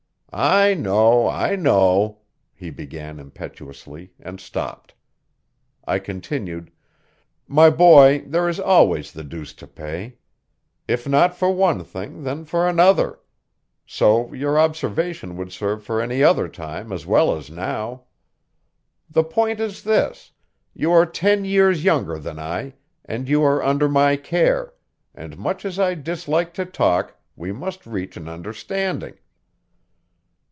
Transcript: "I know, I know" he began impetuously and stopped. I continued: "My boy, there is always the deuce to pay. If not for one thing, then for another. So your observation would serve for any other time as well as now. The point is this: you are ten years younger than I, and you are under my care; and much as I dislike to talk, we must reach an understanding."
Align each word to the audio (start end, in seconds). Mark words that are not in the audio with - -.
"I 0.33 0.75
know, 0.75 1.27
I 1.27 1.57
know" 1.57 2.19
he 2.55 2.69
began 2.69 3.19
impetuously 3.19 4.13
and 4.17 4.39
stopped. 4.39 4.93
I 5.85 5.99
continued: 5.99 6.71
"My 7.49 7.69
boy, 7.69 8.23
there 8.25 8.47
is 8.47 8.57
always 8.57 9.11
the 9.11 9.25
deuce 9.25 9.51
to 9.55 9.67
pay. 9.67 10.19
If 10.87 11.05
not 11.05 11.35
for 11.35 11.51
one 11.51 11.83
thing, 11.83 12.23
then 12.23 12.45
for 12.45 12.65
another. 12.65 13.19
So 13.85 14.31
your 14.31 14.57
observation 14.57 15.35
would 15.35 15.51
serve 15.51 15.83
for 15.83 15.99
any 15.99 16.23
other 16.23 16.47
time 16.47 16.93
as 16.93 17.05
well 17.05 17.35
as 17.35 17.49
now. 17.49 18.03
The 19.09 19.25
point 19.25 19.59
is 19.59 19.83
this: 19.83 20.31
you 20.73 20.93
are 20.93 21.05
ten 21.05 21.43
years 21.43 21.83
younger 21.83 22.17
than 22.17 22.39
I, 22.39 22.75
and 23.03 23.27
you 23.27 23.43
are 23.43 23.61
under 23.61 23.89
my 23.89 24.15
care; 24.15 24.75
and 25.13 25.37
much 25.37 25.65
as 25.65 25.77
I 25.77 25.93
dislike 25.93 26.53
to 26.53 26.63
talk, 26.63 27.17
we 27.35 27.51
must 27.51 27.85
reach 27.85 28.15
an 28.15 28.29
understanding." 28.29 29.15